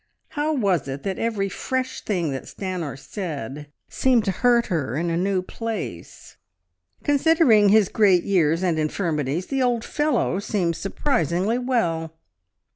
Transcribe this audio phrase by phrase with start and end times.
[0.29, 5.11] How was it that every fresh thing that Stanor said seemed to hurt her in
[5.11, 6.37] a new place?
[7.03, 12.17] "Considering his great years and infirmities, the old fellow seems surprisingly well."